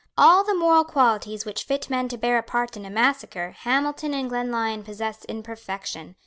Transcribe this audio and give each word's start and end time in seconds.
All 0.17 0.43
the 0.43 0.55
moral 0.55 0.83
qualities 0.83 1.45
which 1.45 1.63
fit 1.65 1.87
men 1.87 2.07
to 2.07 2.17
bear 2.17 2.39
a 2.39 2.41
part 2.41 2.75
in 2.75 2.87
a 2.87 2.89
massacre 2.89 3.51
Hamilton 3.51 4.15
and 4.15 4.27
Glenlyon 4.29 4.83
possessed 4.83 5.25
in 5.25 5.43
perfection. 5.43 6.15